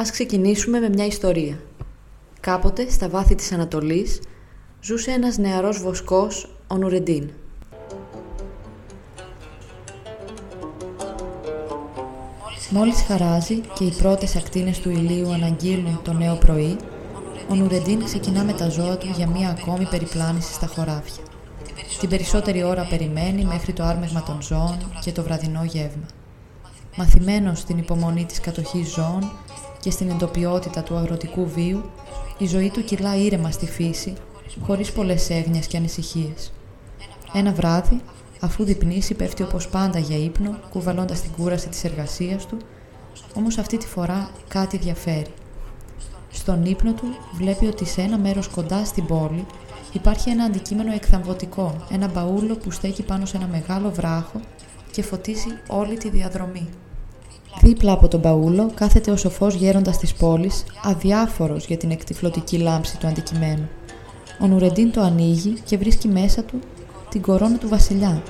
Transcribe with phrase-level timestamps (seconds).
[0.00, 1.60] Ας ξεκινήσουμε με μια ιστορία.
[2.40, 4.20] Κάποτε, στα βάθη της Ανατολής,
[4.80, 7.30] ζούσε ένας νεαρός βοσκός, ο Νουρεντίν.
[12.70, 16.76] Μόλις χαράζει και οι πρώτες ακτίνες του ηλίου αναγγείλουν το νέο πρωί,
[17.50, 21.24] ο Νουρεντίν ξεκινά με τα ζώα του για μία ακόμη περιπλάνηση στα χωράφια.
[22.00, 26.06] Την περισσότερη ώρα περιμένει μέχρι το άρμεγμα των ζώων και το βραδινό γεύμα.
[26.96, 29.32] Μαθημένος στην υπομονή της κατοχής ζώων
[29.88, 31.90] και στην εντοπιότητα του αγροτικού βίου,
[32.38, 34.14] η ζωή του κυλά ήρεμα στη φύση,
[34.66, 36.52] χωρίς πολλές έγνοιες και ανησυχίες.
[37.32, 38.00] Ένα βράδυ,
[38.40, 42.56] αφού διπνήσει, πέφτει όπως πάντα για ύπνο, κουβαλώντας την κούραση της εργασίας του,
[43.34, 45.32] όμως αυτή τη φορά κάτι διαφέρει.
[46.30, 49.46] Στον ύπνο του βλέπει ότι σε ένα μέρος κοντά στην πόλη
[49.92, 54.40] υπάρχει ένα αντικείμενο εκθαμβωτικό, ένα μπαούλο που στέκει πάνω σε ένα μεγάλο βράχο
[54.90, 56.68] και φωτίζει όλη τη διαδρομή.
[57.62, 62.98] Δίπλα από τον μπαούλο κάθεται ο σοφός γέροντας της πόλης, αδιάφορος για την εκτυφλωτική λάμψη
[62.98, 63.68] του αντικειμένου.
[64.40, 66.58] Ο Νουρεντίν το ανοίγει και βρίσκει μέσα του
[67.08, 68.22] την κορώνα του βασιλιά.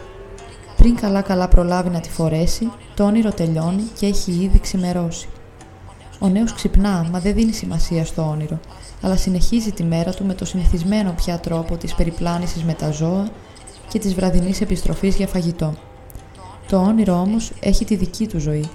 [0.76, 5.28] Πριν καλά καλά προλάβει να τη φορέσει, το όνειρο τελειώνει και έχει ήδη ξημερώσει.
[6.18, 8.60] Ο νέος ξυπνά, μα δεν δίνει σημασία στο όνειρο,
[9.02, 13.28] αλλά συνεχίζει τη μέρα του με το συνηθισμένο πια τρόπο της περιπλάνησης με τα ζώα
[13.88, 15.74] και της βραδινής επιστροφής για φαγητό.
[16.68, 18.68] Το όνειρο όμως έχει τη δική του ζωή.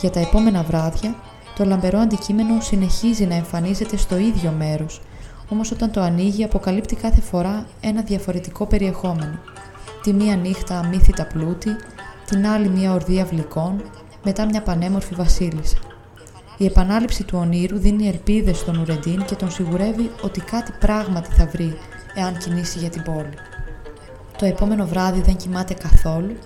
[0.00, 1.14] Για τα επόμενα βράδια,
[1.56, 5.00] το λαμπερό αντικείμενο συνεχίζει να εμφανίζεται στο ίδιο μέρος,
[5.48, 9.38] όμως όταν το ανοίγει αποκαλύπτει κάθε φορά ένα διαφορετικό περιεχόμενο.
[10.02, 11.70] Τη μία νύχτα αμύθιτα πλούτη,
[12.26, 13.82] την άλλη μία ορδία βλικών,
[14.24, 15.76] μετά μια πανέμορφη βασίλισσα.
[16.56, 21.46] Η επανάληψη του ονείρου δίνει ελπίδες στον Ουρεντίν και τον σιγουρεύει ότι κάτι πράγματι θα
[21.46, 21.78] βρει
[22.14, 23.34] εάν κινήσει για την πόλη.
[24.38, 26.36] Το επόμενο βράδυ δεν κοιμάται καθόλου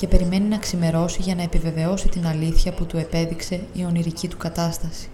[0.00, 4.36] και περιμένει να ξημερώσει για να επιβεβαιώσει την αλήθεια που του επέδειξε η ονειρική του
[4.36, 5.08] κατάσταση.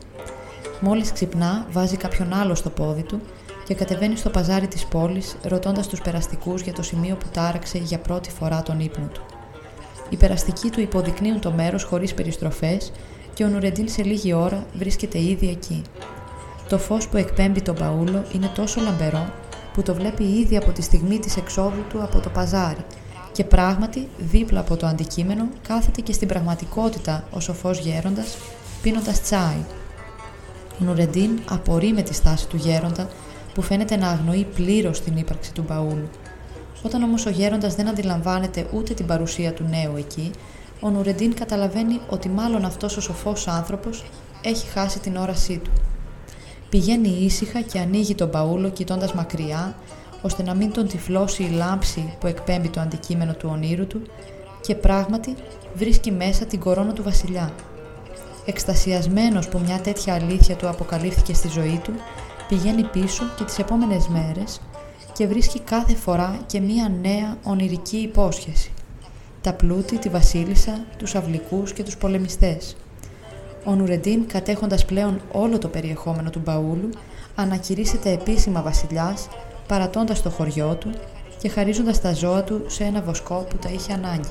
[0.81, 3.21] Μόλις ξυπνά, βάζει κάποιον άλλο στο πόδι του
[3.65, 7.99] και κατεβαίνει στο παζάρι της πόλης, ρωτώντας τους περαστικούς για το σημείο που τάραξε για
[7.99, 9.21] πρώτη φορά τον ύπνο του.
[10.09, 12.93] Οι περαστικοί του υποδεικνύουν το μέρος χωρίς περιστροφές
[13.35, 15.83] και ο Νουρεντίν σε λίγη ώρα βρίσκεται ήδη εκεί.
[16.69, 19.33] Το φως που εκπέμπει τον Παούλο είναι τόσο λαμπερό
[19.73, 22.85] που το βλέπει ήδη από τη στιγμή της εξόδου του από το παζάρι
[23.37, 28.37] και πράγματι δίπλα από το αντικείμενο κάθεται και στην πραγματικότητα ο σοφός γέροντας
[28.83, 29.65] πίνοντας τσάι.
[30.81, 33.09] Ο Νουρεντίν απορεί με τη στάση του γέροντα
[33.55, 36.09] που φαίνεται να αγνοεί πλήρως την ύπαρξη του Παούλου.
[36.83, 40.31] Όταν όμως ο γέροντας δεν αντιλαμβάνεται ούτε την παρουσία του νέου εκεί,
[40.81, 44.05] ο Νουρεντίν καταλαβαίνει ότι μάλλον αυτός ο σοφός άνθρωπος
[44.43, 45.71] έχει χάσει την όρασή του.
[46.69, 49.75] Πηγαίνει ήσυχα και ανοίγει τον παούλο κοιτώντας μακριά,
[50.23, 54.03] ώστε να μην τον τυφλώσει η λάμψη που εκπέμπει το αντικείμενο του ονείρου του
[54.61, 55.35] και πράγματι
[55.75, 57.55] βρίσκει μέσα την κορώνα του βασιλιά.
[58.45, 61.93] Εκστασιασμένος που μια τέτοια αλήθεια του αποκαλύφθηκε στη ζωή του,
[62.49, 64.61] πηγαίνει πίσω και τις επόμενες μέρες
[65.13, 68.71] και βρίσκει κάθε φορά και μια νέα ονειρική υπόσχεση
[69.47, 72.77] τα πλούτη, τη βασίλισσα, τους αυλικούς και τους πολεμιστές.
[73.65, 76.91] Ο Νουρεντίν, κατέχοντας πλέον όλο το περιεχόμενο του μπαούλου,
[77.35, 79.29] ανακηρύσσεται επίσημα βασιλιάς,
[79.67, 80.91] παρατώντας το χωριό του
[81.39, 84.29] και χαρίζοντας τα ζώα του σε ένα βοσκό που τα είχε ανάγκη.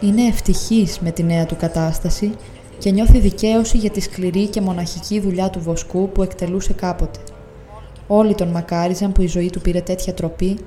[0.00, 2.34] Είναι ευτυχής με τη νέα του κατάσταση
[2.78, 7.18] και νιώθει δικαίωση για τη σκληρή και μοναχική δουλειά του βοσκού που εκτελούσε κάποτε.
[8.06, 10.58] Όλοι τον μακάριζαν που η ζωή του πήρε τέτοια τροπή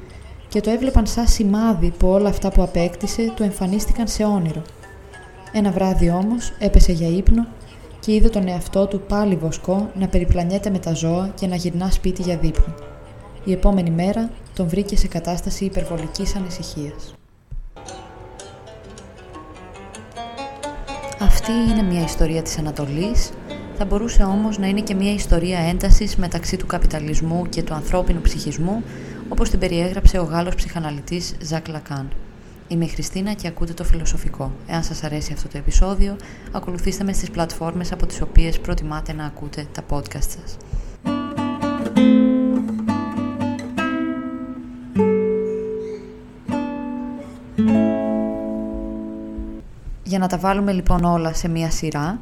[0.50, 4.62] και το έβλεπαν σαν σημάδι που όλα αυτά που απέκτησε του εμφανίστηκαν σε όνειρο.
[5.52, 7.48] Ένα βράδυ όμως έπεσε για ύπνο
[8.00, 11.92] και είδε τον εαυτό του πάλι βοσκό να περιπλανιέται με τα ζώα και να γυρνά
[11.92, 12.87] σπίτι για δείπνο.
[13.48, 17.14] Η επόμενη μέρα τον βρήκε σε κατάσταση υπερβολικής ανησυχίας.
[21.20, 23.30] Αυτή είναι μια ιστορία της Ανατολής,
[23.78, 28.22] θα μπορούσε όμως να είναι και μια ιστορία έντασης μεταξύ του καπιταλισμού και του ανθρώπινου
[28.22, 28.84] ψυχισμού,
[29.30, 32.10] όπως την περιέγραψε ο Γάλλος ψυχαναλυτής Ζακ Λακάν.
[32.68, 34.52] Είμαι η Χριστίνα και ακούτε το Φιλοσοφικό.
[34.68, 36.16] Εάν σας αρέσει αυτό το επεισόδιο,
[36.52, 40.58] ακολουθήστε με στις πλατφόρμες από τις οποίες προτιμάτε να ακούτε τα podcast σας.
[50.18, 52.20] Για να τα βάλουμε λοιπόν όλα σε μία σειρά,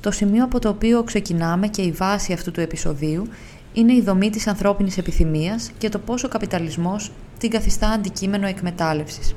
[0.00, 3.28] το σημείο από το οποίο ξεκινάμε και η βάση αυτού του επεισοδίου
[3.72, 9.32] είναι η δομή της ανθρώπινης επιθυμίας και το πόσο ο καπιταλισμός την καθιστά αντικείμενο εκμετάλλευσης.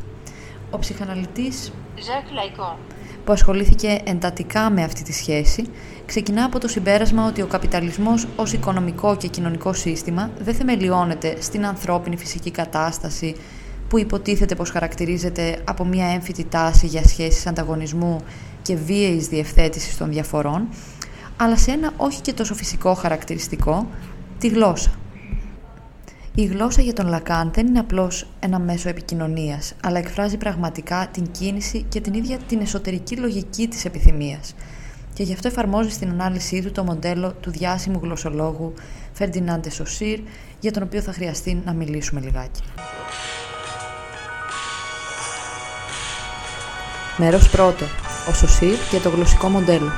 [0.70, 1.72] Ο ψυχαναλυτής
[3.26, 5.66] που ασχολήθηκε εντατικά με αυτή τη σχέση,
[6.06, 11.66] ξεκινά από το συμπέρασμα ότι ο καπιταλισμός ως οικονομικό και κοινωνικό σύστημα δεν θεμελιώνεται στην
[11.66, 13.36] ανθρώπινη φυσική κατάσταση
[13.90, 18.22] που υποτίθεται πως χαρακτηρίζεται από μια έμφυτη τάση για σχέσεις ανταγωνισμού
[18.62, 20.68] και βίαιης διευθέτησης των διαφορών,
[21.38, 23.88] αλλά σε ένα όχι και τόσο φυσικό χαρακτηριστικό,
[24.38, 24.92] τη γλώσσα.
[26.36, 31.32] Η γλώσσα για τον Λακάν δεν είναι απλώς ένα μέσο επικοινωνίας, αλλά εκφράζει πραγματικά την
[31.32, 34.56] κίνηση και την ίδια την εσωτερική λογική της επιθυμίας.
[35.14, 38.74] Και γι' αυτό εφαρμόζει στην ανάλυση του το μοντέλο του διάσημου γλωσσολόγου
[39.14, 40.20] Φερντινάντε Σοσίρ,
[40.60, 42.62] για τον οποίο θα χρειαστεί να μιλήσουμε λιγάκι.
[47.22, 47.86] Μέρος πρώτο.
[48.30, 49.92] Ο Σοσίρ και το γλωσσικό μοντέλο.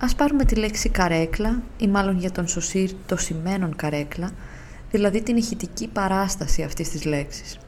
[0.00, 4.30] Ας πάρουμε τη λέξη καρέκλα ή μάλλον για τον Σωσίρ το σημαίνον καρέκλα,
[4.90, 7.58] δηλαδή την ηχητική παράσταση αυτής της λέξης.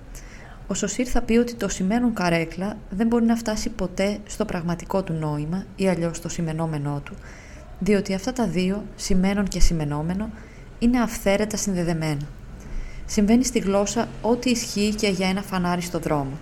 [0.67, 5.03] Ο Σωσίρ θα πει ότι το σημαίνον καρέκλα δεν μπορεί να φτάσει ποτέ στο πραγματικό
[5.03, 7.15] του νόημα ή αλλιώς στο σημενόμενό του,
[7.79, 10.31] διότι αυτά τα δύο, σημαίνον και σημενόμενο,
[10.79, 12.27] είναι αυθαίρετα συνδεδεμένα.
[13.06, 16.39] Συμβαίνει στη γλώσσα ό,τι ισχύει και για ένα φανάρι στο δρόμο.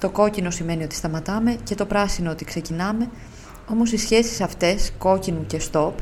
[0.00, 3.08] Το κόκκινο σημαίνει ότι σταματάμε και το πράσινο ότι ξεκινάμε
[3.70, 5.92] όμως οι σχέσεις αυτές, κόκκινου και stop,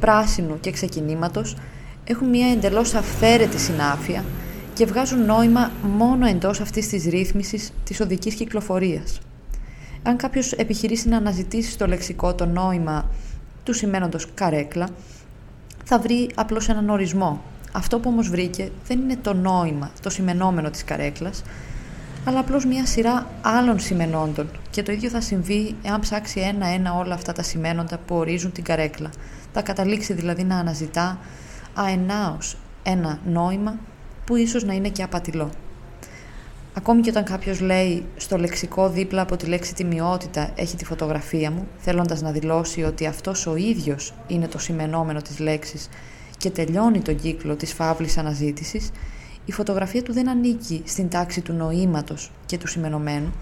[0.00, 1.56] πράσινου και ξεκινήματος,
[2.04, 4.24] έχουν μια εντελώς αυθαίρετη συνάφεια
[4.74, 9.20] και βγάζουν νόημα μόνο εντός αυτής της ρύθμισης της οδικής κυκλοφορίας.
[10.02, 13.10] Αν κάποιος επιχειρήσει να αναζητήσει στο λεξικό το νόημα
[13.64, 14.88] του σημαίνοντος καρέκλα,
[15.84, 17.42] θα βρει απλώς έναν ορισμό.
[17.76, 21.42] Αυτό που όμως βρήκε δεν είναι το νόημα, το σημενόμενο της καρέκλας,
[22.24, 24.50] αλλά απλώς μια σειρά άλλων σημενόντων.
[24.70, 28.64] Και το ίδιο θα συμβεί εάν ψάξει ένα-ένα όλα αυτά τα σημαίνοντα που ορίζουν την
[28.64, 29.10] καρέκλα.
[29.52, 31.18] Θα καταλήξει δηλαδή να αναζητά
[31.74, 33.78] αενάως ένα νόημα
[34.24, 35.50] που ίσως να είναι και απατηλό.
[36.74, 41.50] Ακόμη και όταν κάποιος λέει στο λεξικό δίπλα από τη λέξη τιμιότητα έχει τη φωτογραφία
[41.50, 45.88] μου, θέλοντας να δηλώσει ότι αυτός ο ίδιος είναι το σημενόμενο της λέξης
[46.38, 48.90] και τελειώνει τον κύκλο της φαύλης αναζήτησης,
[49.44, 53.32] η φωτογραφία του δεν ανήκει στην τάξη του νοήματος και του σημενωμένου,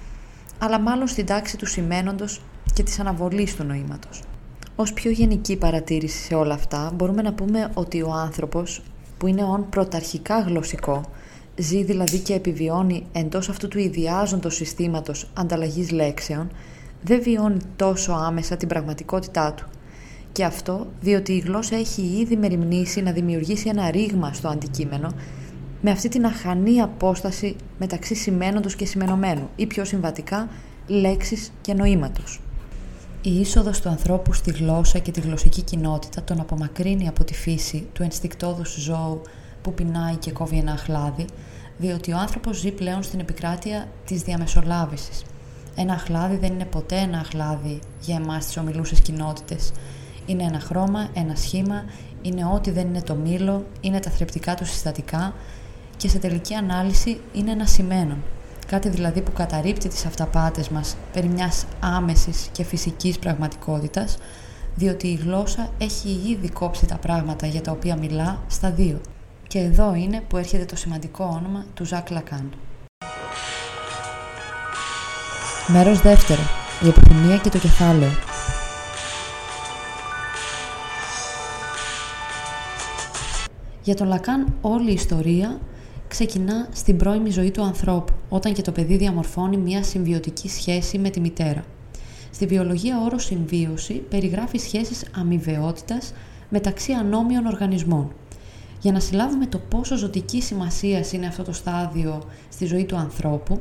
[0.58, 2.42] αλλά μάλλον στην τάξη του σημαίνοντος
[2.74, 4.22] και της αναβολής του νοήματος.
[4.76, 8.82] Ως πιο γενική παρατήρηση σε όλα αυτά, μπορούμε να πούμε ότι ο άνθρωπος,
[9.18, 11.02] που είναι όν πρωταρχικά γλωσσικό,
[11.56, 16.50] ζει δηλαδή και επιβιώνει εντός αυτού του ιδιάζοντος συστήματος ανταλλαγής λέξεων,
[17.02, 19.68] δεν βιώνει τόσο άμεσα την πραγματικότητά του.
[20.32, 25.12] Και αυτό διότι η γλώσσα έχει ήδη μεριμνήσει να δημιουργήσει ένα ρήγμα στο αντικείμενο
[25.80, 30.48] με αυτή την αχανή απόσταση μεταξύ σημαίνοντος και σημενωμένου ή πιο συμβατικά
[30.86, 32.40] λέξης και νοήματος.
[33.22, 37.86] Η είσοδος του ανθρώπου στη γλώσσα και τη γλωσσική κοινότητα τον απομακρύνει από τη φύση
[37.92, 39.22] του ενστικτόδους ζώου
[39.62, 41.24] που πεινάει και κόβει ένα αχλάδι,
[41.78, 45.22] διότι ο άνθρωπος ζει πλέον στην επικράτεια της διαμεσολάβησης.
[45.74, 49.72] Ένα αχλάδι δεν είναι ποτέ ένα αχλάδι για εμάς τις ομιλούσες κοινότητες.
[50.26, 51.84] Είναι ένα χρώμα, ένα σχήμα,
[52.22, 55.34] είναι ό,τι δεν είναι το μήλο, είναι τα θρεπτικά του συστατικά,
[55.96, 58.22] και σε τελική ανάλυση είναι ένα σημαίνον.
[58.66, 64.18] Κάτι δηλαδή που καταρρύπτει τις αυταπάτες μας περί μιας άμεσης και φυσικής πραγματικότητας,
[64.74, 69.00] διότι η γλώσσα έχει ήδη κόψει τα πράγματα για τα οποία μιλά στα δύο.
[69.48, 72.52] Και εδώ είναι που έρχεται το σημαντικό όνομα του Ζακ Λακάν.
[75.66, 76.42] Μέρος δεύτερο.
[76.84, 78.10] Η επιθυμία και το κεφάλαιο.
[83.82, 85.60] Για τον Λακάν όλη η ιστορία
[86.08, 91.10] ξεκινά στην πρώιμη ζωή του ανθρώπου, όταν και το παιδί διαμορφώνει μια συμβιωτική σχέση με
[91.10, 91.64] τη μητέρα.
[92.30, 96.12] Στη βιολογία όρος συμβίωση περιγράφει σχέσεις αμοιβαιότητας
[96.48, 98.12] μεταξύ ανώμιων οργανισμών.
[98.80, 103.60] Για να συλλάβουμε το πόσο ζωτική σημασία είναι αυτό το στάδιο στη ζωή του ανθρώπου,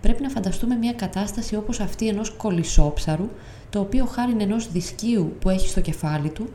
[0.00, 3.28] πρέπει να φανταστούμε μια κατάσταση όπως αυτή ενός κολυσόψαρου,
[3.70, 6.48] το οποίο χάρη ενός δισκίου που έχει στο κεφάλι του,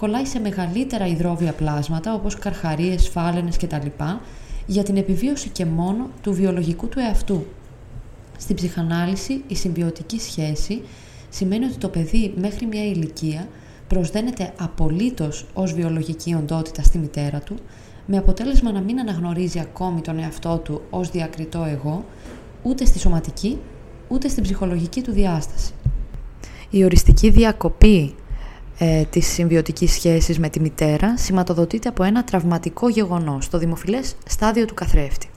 [0.00, 3.86] κολλάει σε μεγαλύτερα υδρόβια πλάσματα όπως καρχαρίες, φάλαινες κτλ
[4.66, 7.46] για την επιβίωση και μόνο του βιολογικού του εαυτού.
[8.38, 10.82] Στην ψυχανάλυση, η συμβιωτική σχέση
[11.28, 13.48] σημαίνει ότι το παιδί μέχρι μια ηλικία
[13.88, 17.54] προσδένεται απολύτως ως βιολογική οντότητα στη μητέρα του,
[18.06, 22.04] με αποτέλεσμα να μην αναγνωρίζει ακόμη τον εαυτό του ως διακριτό εγώ,
[22.62, 23.58] ούτε στη σωματική,
[24.08, 25.72] ούτε στην ψυχολογική του διάσταση.
[26.70, 28.14] Η οριστική διακοπή
[28.82, 34.64] ε, της συμβιωτικής σχέσης με τη μητέρα σηματοδοτείται από ένα τραυματικό γεγονός, το δημοφιλές στάδιο
[34.64, 35.28] του καθρέφτη.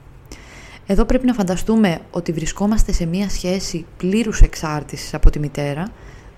[0.85, 5.87] Εδώ πρέπει να φανταστούμε ότι βρισκόμαστε σε μια σχέση πλήρους εξάρτησης από τη μητέρα,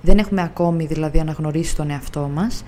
[0.02, 2.64] δεν έχουμε ακόμη δηλαδή αναγνωρίσει τον εαυτό μας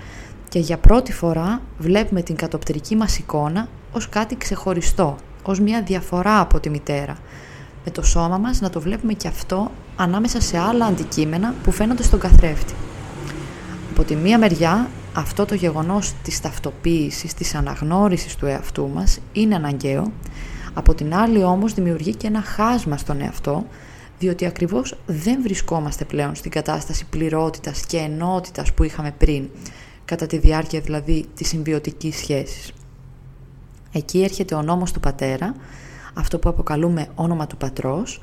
[0.49, 6.39] και για πρώτη φορά βλέπουμε την κατοπτερική μας εικόνα ως κάτι ξεχωριστό, ως μια διαφορά
[6.39, 7.17] από τη μητέρα.
[7.85, 12.03] Με το σώμα μας να το βλέπουμε και αυτό ανάμεσα σε άλλα αντικείμενα που φαίνονται
[12.03, 12.73] στον καθρέφτη.
[13.97, 19.55] Από τη μία μεριά αυτό το γεγονός της ταυτοποίησης, της αναγνώρισης του εαυτού μας είναι
[19.55, 20.11] αναγκαίο,
[20.73, 23.65] από την άλλη όμως δημιουργεί και ένα χάσμα στον εαυτό,
[24.19, 29.49] διότι ακριβώς δεν βρισκόμαστε πλέον στην κατάσταση πληρότητας και ενότητας που είχαμε πριν,
[30.05, 32.71] κατά τη διάρκεια δηλαδή της συμβιωτικής σχέσης.
[33.91, 35.55] Εκεί έρχεται ο νόμος του πατέρα,
[36.13, 38.21] αυτό που αποκαλούμε όνομα του πατρός,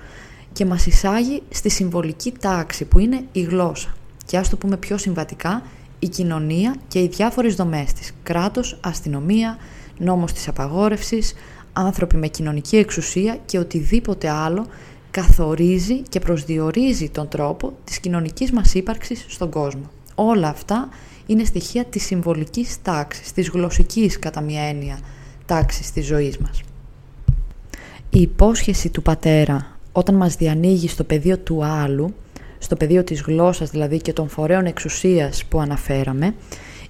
[0.52, 3.94] και μας εισάγει στη συμβολική τάξη που είναι η γλώσσα.
[4.26, 5.62] Και ας το πούμε πιο συμβατικά,
[5.98, 8.12] η κοινωνία και οι διάφορες δομές της.
[8.22, 9.58] Κράτος, αστυνομία,
[9.98, 11.34] νόμος της απαγόρευσης,
[11.72, 14.66] άνθρωποι με κοινωνική εξουσία και οτιδήποτε άλλο
[15.10, 19.90] καθορίζει και προσδιορίζει τον τρόπο της κοινωνικής μας ύπαρξης στον κόσμο.
[20.14, 20.88] Όλα αυτά
[21.26, 24.98] είναι στοιχεία της συμβολικής τάξης, της γλωσσικής κατά μια έννοια
[25.46, 26.60] τάξης της ζωής μας.
[28.10, 32.14] Η υπόσχεση του πατέρα όταν μας διανοίγει στο πεδίο του άλλου,
[32.64, 36.34] στο πεδίο της γλώσσας δηλαδή και των φορέων εξουσίας που αναφέραμε,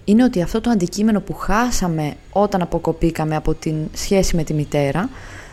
[0.04, 5.08] είναι ότι αυτό το αντικείμενο που χάσαμε όταν αποκοπήκαμε από την σχέση με τη μητέρα,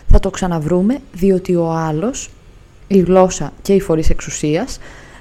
[0.08, 2.30] θα το ξαναβρούμε διότι ο άλλος,
[2.88, 4.80] η γλώσσα και οι φορείς εξουσίας,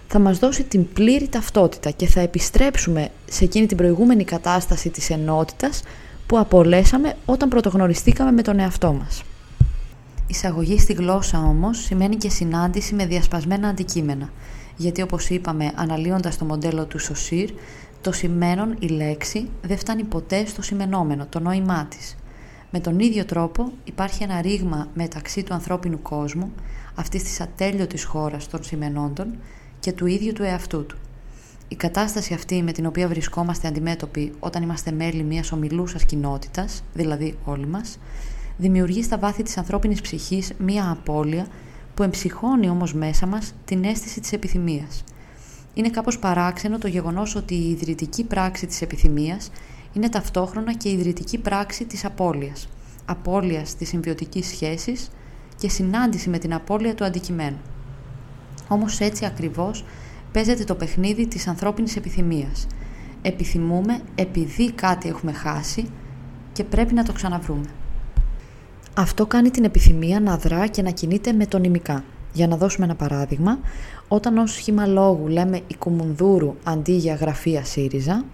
[0.08, 5.10] θα μας δώσει την πλήρη ταυτότητα και θα επιστρέψουμε σε εκείνη την προηγούμενη κατάσταση της
[5.10, 5.82] ενότητας
[6.26, 9.22] που απολέσαμε όταν πρωτογνωριστήκαμε με τον εαυτό μας.
[10.26, 14.30] Εισαγωγή στη γλώσσα όμως σημαίνει και συνάντηση με διασπασμένα αντικείμενα,
[14.80, 17.50] γιατί όπως είπαμε αναλύοντας το μοντέλο του Σωσίρ,
[18.00, 22.16] το σημαίνον, η λέξη, δεν φτάνει ποτέ στο σημενόμενο, το νόημά της.
[22.70, 26.52] Με τον ίδιο τρόπο υπάρχει ένα ρήγμα μεταξύ του ανθρώπινου κόσμου,
[26.94, 29.26] αυτής της ατέλειωτης χώρας των σημενόντων
[29.80, 30.96] και του ίδιου του εαυτού του.
[31.68, 37.38] Η κατάσταση αυτή με την οποία βρισκόμαστε αντιμέτωποι όταν είμαστε μέλη μιας ομιλούσας κοινότητας, δηλαδή
[37.44, 37.98] όλοι μας,
[38.56, 41.46] δημιουργεί στα βάθη της ανθρώπινης ψυχής μία απώλεια
[42.00, 45.04] που εμψυχώνει όμως μέσα μας την αίσθηση της επιθυμίας.
[45.74, 49.50] Είναι κάπως παράξενο το γεγονός ότι η ιδρυτική πράξη της επιθυμίας
[49.92, 52.68] είναι ταυτόχρονα και η ιδρυτική πράξη της απώλειας.
[53.04, 55.10] Απώλειας της συμβιωτικής σχέσης
[55.56, 57.60] και συνάντηση με την απώλεια του αντικειμένου.
[58.68, 59.84] Όμως έτσι ακριβώς
[60.32, 62.66] παίζεται το παιχνίδι της ανθρώπινης επιθυμίας.
[63.22, 65.90] Επιθυμούμε επειδή κάτι έχουμε χάσει
[66.52, 67.70] και πρέπει να το ξαναβρούμε.
[68.94, 72.04] Αυτό κάνει την επιθυμία να δρά και να κινείται μετωνυμικά.
[72.32, 73.58] Για να δώσουμε ένα παράδειγμα,
[74.08, 78.24] όταν ως σχήμα λόγου λέμε οικουμουνδούρου αντί για γραφεία ΣΥΡΙΖΑ,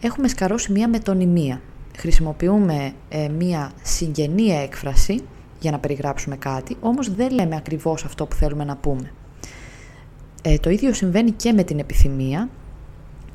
[0.00, 1.60] έχουμε σκαρώσει μία μετωνυμία.
[1.96, 5.20] Χρησιμοποιούμε ε, μία συγγενή έκφραση
[5.60, 9.12] για να περιγράψουμε κάτι, όμως δεν λέμε ακριβώς αυτό που θέλουμε να πούμε.
[10.42, 12.48] Ε, το ίδιο συμβαίνει και με την επιθυμία,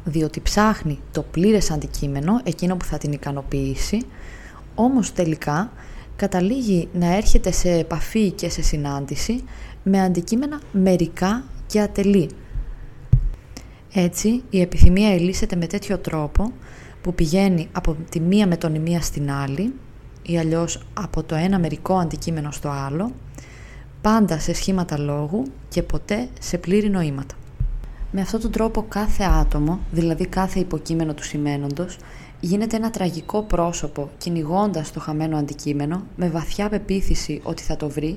[0.03, 4.01] διότι ψάχνει το πλήρες αντικείμενο, εκείνο που θα την ικανοποιήσει,
[4.75, 5.71] όμως τελικά
[6.19, 9.43] καταλήγει να έρχεται σε επαφή και σε συνάντηση
[9.83, 12.29] με αντικείμενα μερικά και ατελή.
[13.93, 16.51] Έτσι, η επιθυμία ελίσσεται με τέτοιο τρόπο
[17.01, 19.73] που πηγαίνει από τη μία μετωνυμία στην άλλη
[20.21, 23.11] ή αλλιώς από το ένα μερικό αντικείμενο στο άλλο,
[24.01, 27.35] πάντα σε σχήματα λόγου και ποτέ σε πλήρη νοήματα.
[28.11, 31.97] Με αυτόν τον τρόπο κάθε άτομο, δηλαδή κάθε υποκείμενο του σημαίνοντος,
[32.39, 38.13] γίνεται ένα τραγικό πρόσωπο κυνηγώντας το χαμένο αντικείμενο με βαθιά πεποίθηση ότι θα το βρει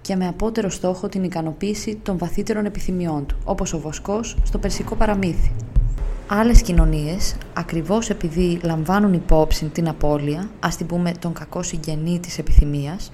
[0.00, 4.94] και με απότερο στόχο την ικανοποίηση των βαθύτερων επιθυμιών του, όπως ο βοσκός στο περσικό
[4.94, 5.52] παραμύθι.
[6.26, 12.38] Άλλες κοινωνίες, ακριβώς επειδή λαμβάνουν υπόψη την απώλεια, ας την πούμε τον κακό συγγενή της
[12.38, 13.10] επιθυμίας,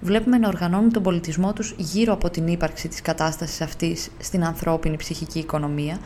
[0.00, 4.96] βλέπουμε να οργανώνουν τον πολιτισμό τους γύρω από την ύπαρξη της κατάστασης αυτής στην ανθρώπινη
[4.96, 5.98] ψυχική οικονομία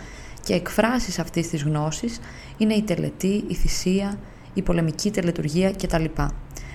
[0.49, 2.21] και εκφράσεις αυτής της γνώσης
[2.57, 4.19] είναι η τελετή, η θυσία,
[4.55, 6.05] η πολεμική τελετουργία κτλ.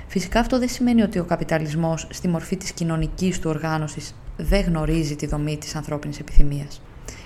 [0.07, 5.15] Φυσικά αυτό δεν σημαίνει ότι ο καπιταλισμός στη μορφή της κοινωνικής του οργάνωσης δεν γνωρίζει
[5.15, 6.81] τη δομή της ανθρώπινης επιθυμίας.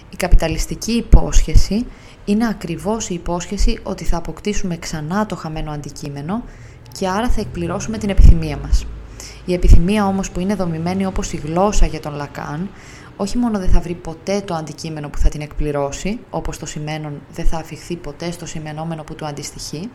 [0.09, 1.85] Η καπιταλιστική υπόσχεση
[2.25, 6.43] είναι ακριβώς η υπόσχεση ότι θα αποκτήσουμε ξανά το χαμένο αντικείμενο
[6.91, 8.85] και άρα θα εκπληρώσουμε την επιθυμία μας.
[9.45, 12.69] Η επιθυμία όμως που είναι δομημένη όπως η γλώσσα για τον Λακάν
[13.17, 17.21] όχι μόνο δεν θα βρει ποτέ το αντικείμενο που θα την εκπληρώσει, όπως το σημαίνον
[17.31, 19.89] δεν θα αφιχθεί ποτέ στο σημενόμενο που του αντιστοιχεί,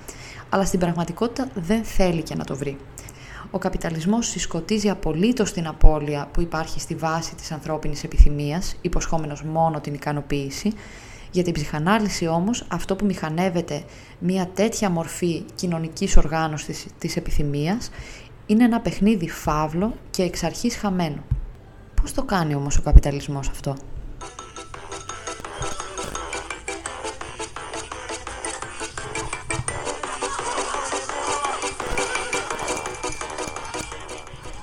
[0.48, 2.76] αλλά στην πραγματικότητα δεν θέλει και να το βρει.
[3.50, 9.80] Ο καπιταλισμός συσκοτίζει απολύτως την απώλεια που υπάρχει στη βάση της ανθρώπινης επιθυμίας, υποσχόμενος μόνο
[9.80, 10.72] την ικανοποίηση,
[11.30, 13.84] για την ψυχανάλυση όμως αυτό που μηχανεύεται
[14.18, 17.90] μια τέτοια μορφή κοινωνικής οργάνωσης της επιθυμίας
[18.46, 21.22] είναι ένα παιχνίδι φαύλο και εξ αρχής χαμένο.
[22.02, 23.76] Πώς το κάνει όμως ο καπιταλισμός αυτό;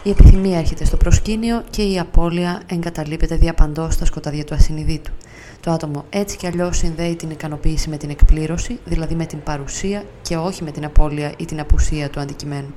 [0.03, 5.12] Η επιθυμία έρχεται στο προσκήνιο και η απώλεια εγκαταλείπεται διαπαντός στα σκοτάδια του ασυνειδήτου.
[5.60, 10.03] Το άτομο έτσι κι αλλιώς συνδέει την ικανοποίηση με την εκπλήρωση, δηλαδή με την παρουσία
[10.22, 12.74] και όχι με την απώλεια ή την απουσία του αντικειμένου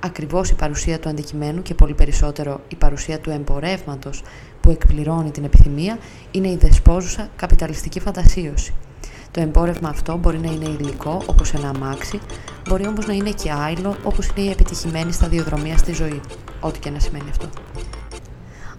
[0.00, 4.22] ακριβώς η παρουσία του αντικειμένου και πολύ περισσότερο η παρουσία του εμπορεύματος
[4.60, 5.98] που που εκπληρώνει την επιθυμία
[6.30, 8.74] είναι η δεσπόζουσα καπιταλιστική φαντασίωση.
[9.30, 12.20] Το εμπόρευμα αυτό μπορεί να είναι υλικό, όπως ένα αμάξι,
[12.68, 16.20] μπορεί όμως να είναι και άϊλο, όπως είναι η επιτυχημένη σταδιοδρομία στη ζωή.
[16.60, 17.48] Ό,τι και να σημαίνει αυτό.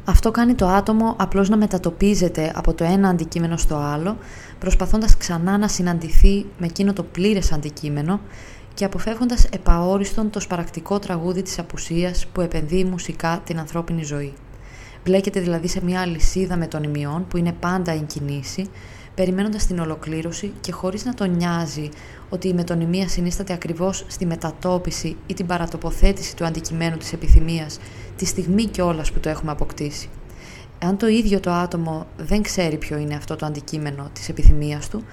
[0.05, 4.17] Αυτό κάνει το άτομο απλώς να μετατοπίζεται από το ένα αντικείμενο στο άλλο,
[4.59, 8.19] προσπαθώντας ξανά να συναντηθεί με εκείνο το πλήρες αντικείμενο
[8.79, 14.33] και αποφεύγοντας επαόριστον το σπαρακτικό τραγούδι της απουσίας που επενδύει μουσικά την ανθρώπινη ζωή.
[15.03, 18.69] Μπλέκεται δηλαδή σε μια αλυσίδα μετωνυμιών που είναι πάντα εν κινήσει,
[19.15, 21.89] περιμένοντας την ολοκλήρωση και χωρίς να τον νοιάζει
[22.29, 27.79] ότι η μετωνυμία συνίσταται ακριβώς στη μετατόπιση ή την παρατοποθέτηση του αντικειμένου της επιθυμίας
[28.15, 30.09] τη στιγμή κιόλας που το έχουμε αποκτήσει.
[30.83, 35.03] Αν το ίδιο το άτομο δεν ξέρει ποιο είναι αυτό το αντικείμενο της επιθυμίας του,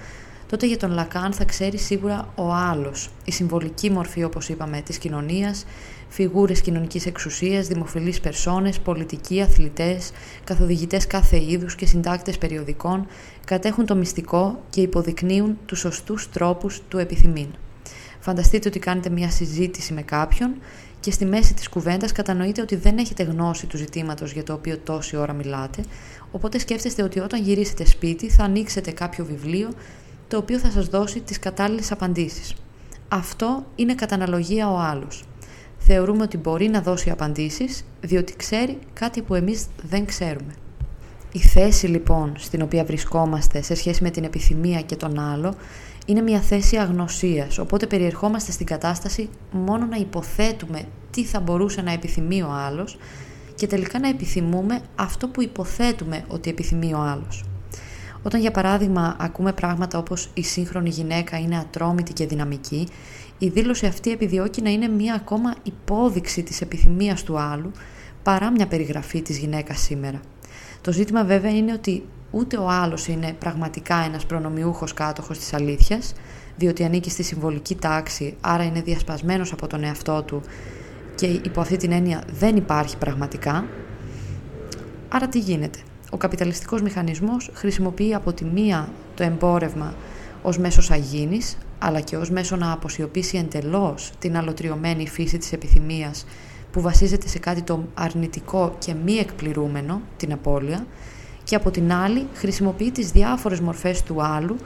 [0.47, 4.97] τότε για τον Λακάν θα ξέρει σίγουρα ο άλλος, η συμβολική μορφή όπως είπαμε της
[4.97, 5.65] κοινωνίας,
[6.09, 10.11] φιγούρες κοινωνικής εξουσίας, δημοφιλείς περσόνες, πολιτικοί, αθλητές,
[10.43, 13.07] καθοδηγητές κάθε είδους και συντάκτες περιοδικών
[13.45, 17.47] κατέχουν το μυστικό και υποδεικνύουν τους σωστούς τρόπους του επιθυμήν.
[18.19, 20.55] Φανταστείτε ότι κάνετε μια συζήτηση με κάποιον
[20.99, 24.77] και στη μέση της κουβέντας κατανοείτε ότι δεν έχετε γνώση του ζητήματος για το οποίο
[24.77, 25.83] τόση ώρα μιλάτε,
[26.31, 29.69] οπότε σκέφτεστε ότι όταν γυρίσετε σπίτι θα ανοίξετε κάποιο βιβλίο
[30.27, 32.53] το οποίο θα σας δώσει τις κατάλληλες απαντήσεις.
[33.07, 35.23] Αυτό είναι κατά αναλογία ο άλλος.
[35.77, 40.53] Θεωρούμε ότι μπορεί να δώσει απαντήσεις διότι ξέρει κάτι που εμείς δεν ξέρουμε.
[41.31, 45.53] Η θέση λοιπόν στην οποία βρισκόμαστε σε σχέση με την επιθυμία και τον άλλο
[46.05, 51.91] είναι μια θέση αγνωσίας, οπότε περιερχόμαστε στην κατάσταση μόνο να υποθέτουμε τι θα μπορούσε να
[51.91, 52.97] επιθυμεί ο άλλος
[53.55, 57.43] και τελικά να επιθυμούμε αυτό που υποθέτουμε ότι επιθυμεί ο άλλος.
[58.27, 62.87] Όταν για παράδειγμα ακούμε πράγματα όπως η σύγχρονη γυναίκα είναι ατρόμητη και δυναμική,
[63.37, 67.71] η δήλωση αυτή επιδιώκει να είναι μια ακόμα υπόδειξη της επιθυμίας του άλλου
[68.23, 70.19] παρά μια περιγραφή της γυναίκας σήμερα.
[70.81, 76.13] Το ζήτημα βέβαια είναι ότι ούτε ο άλλος είναι πραγματικά ένας προνομιούχος κάτοχος της αλήθειας,
[76.57, 80.41] διότι ανήκει στη συμβολική τάξη, άρα είναι διασπασμένος από τον εαυτό του
[81.15, 83.65] και υπό αυτή την έννοια δεν υπάρχει πραγματικά.
[85.09, 85.79] Άρα τι γίνεται;
[86.11, 89.93] Ο καπιταλιστικός μηχανισμός χρησιμοποιεί από τη μία το εμπόρευμα
[90.41, 96.25] ως μέσο αγίνης, αλλά και ως μέσο να αποσιωπήσει εντελώς την αλωτριωμένη φύση της επιθυμίας
[96.71, 100.85] που βασίζεται σε κάτι το αρνητικό και μη εκπληρούμενο, την απώλεια,
[101.43, 104.57] και από την άλλη χρησιμοποιεί τις διάφορες μορφές του άλλου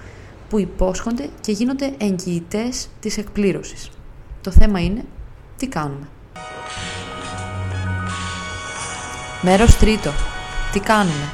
[0.50, 3.90] που υπόσχονται και γίνονται εγγυητές της εκπλήρωσης.
[4.42, 5.06] Το θέμα είναι
[5.58, 6.08] τι κάνουμε.
[9.42, 10.12] Μέρος τρίτο.
[10.72, 11.32] Τι κάνουμε;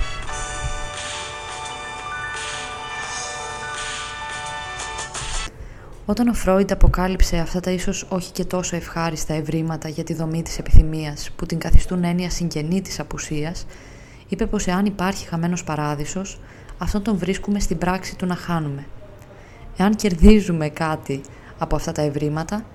[6.05, 10.41] Όταν ο Φρόιντ αποκάλυψε αυτά τα ίσως όχι και τόσο ευχάριστα ευρήματα για τη δομή
[10.41, 13.65] της επιθυμίας που την καθιστούν έννοια συγγενή της απουσίας,
[14.27, 16.39] είπε πως εάν υπάρχει χαμένος παράδεισος,
[16.77, 18.85] αυτόν τον βρίσκουμε στην πράξη του να χάνουμε.
[19.77, 21.21] Εάν κερδίζουμε κάτι
[21.57, 22.65] από αυτά τα ευρήματα,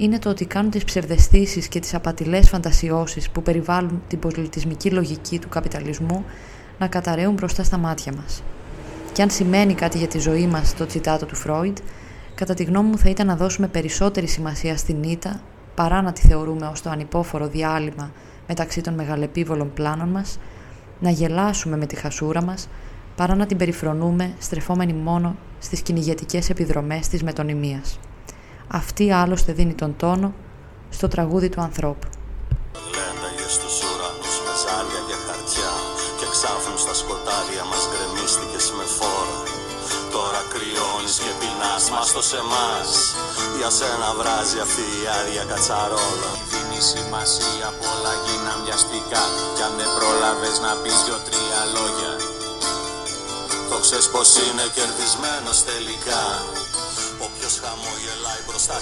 [0.00, 5.38] είναι το ότι κάνουν τις ψευδεστήσεις και τις απατηλές φαντασιώσεις που περιβάλλουν την πολιτισμική λογική
[5.38, 6.24] του καπιταλισμού
[6.78, 8.42] να καταραίουν μπροστά στα μάτια μας.
[9.12, 11.78] Και αν σημαίνει κάτι για τη ζωή μας το τσιτάτο του Φρόιντ,
[12.34, 15.40] κατά τη γνώμη μου θα ήταν να δώσουμε περισσότερη σημασία στην ήττα
[15.74, 18.12] παρά να τη θεωρούμε ως το ανυπόφορο διάλειμμα
[18.46, 20.38] μεταξύ των μεγαλεπίβολων πλάνων μας
[21.00, 22.68] να γελάσουμε με τη χασούρα μας
[23.16, 27.98] παρά να την περιφρονούμε στρεφόμενοι μόνο στις κυνηγετικές επιδρομές της μετωνυμίας.
[28.72, 30.32] Αυτή άλλωστε δίνει τον τόνο
[30.90, 32.06] στο τραγούδι του ανθρώπου.
[32.94, 35.72] Λένταγε στους ουρανούς με ζάλια και χαρτιά
[36.18, 39.36] και ξάφνου στα σκοτάδια μας γκρεμίστηκες με φόρα
[40.14, 42.88] Τώρα κρυώνεις και πεινάς μας το σε μας.
[43.58, 46.30] Για σένα βράζει αυτή η άδεια κατσαρόλα.
[46.50, 49.24] Δίνει σημασία πολλά γίναν βιαστικά.
[49.54, 52.12] Κι αν δεν πρόλαβες να πεις δυο-τρία λόγια.
[53.70, 56.22] Το ξέρεις πως είναι κερδισμένος τελικά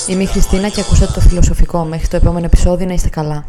[0.06, 1.84] Είμαι η Χριστίνα και ακούσατε το φιλοσοφικό.
[1.84, 3.44] Μέχρι το επόμενο επεισόδιο να είστε καλά